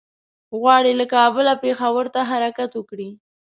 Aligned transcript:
غواړي 0.59 0.91
له 0.99 1.05
کابله 1.13 1.53
پېښور 1.63 2.05
ته 2.15 2.21
حرکت 2.29 2.71
وکړي. 2.75 3.09